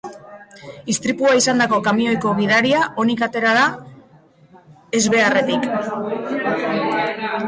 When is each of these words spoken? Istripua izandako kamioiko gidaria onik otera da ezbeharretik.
Istripua 0.93 1.33
izandako 1.39 1.77
kamioiko 1.87 2.31
gidaria 2.39 2.79
onik 3.03 3.21
otera 3.27 3.51
da 3.59 3.65
ezbeharretik. 5.01 5.69